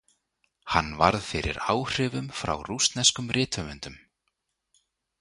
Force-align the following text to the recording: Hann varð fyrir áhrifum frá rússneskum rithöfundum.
Hann 0.75 0.89
varð 1.01 1.27
fyrir 1.33 1.59
áhrifum 1.75 2.33
frá 2.39 2.55
rússneskum 2.71 3.31
rithöfundum. 3.39 3.97